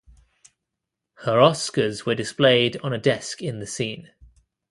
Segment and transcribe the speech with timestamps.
[1.13, 4.09] Her Oscars were displayed on a desk in the scene.